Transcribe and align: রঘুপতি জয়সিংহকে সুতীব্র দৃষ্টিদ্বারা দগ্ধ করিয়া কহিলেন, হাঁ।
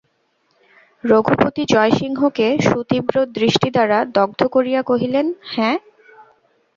রঘুপতি 1.03 1.63
জয়সিংহকে 1.69 2.47
সুতীব্র 2.61 3.15
দৃষ্টিদ্বারা 3.37 3.99
দগ্ধ 4.17 4.39
করিয়া 4.47 4.81
কহিলেন, 4.83 5.25
হাঁ। 5.51 5.75